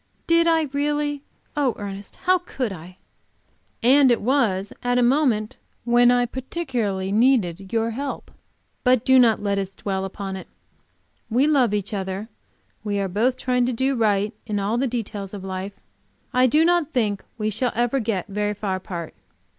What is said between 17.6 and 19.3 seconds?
ever get very far apart."